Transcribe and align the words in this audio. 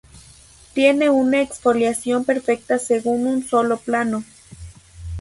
Tiene 0.73 1.11
una 1.11 1.41
exfoliación 1.43 2.25
perfecta 2.25 2.79
según 2.79 3.27
un 3.27 3.43
sólo 3.47 3.77
plano. 3.77 4.23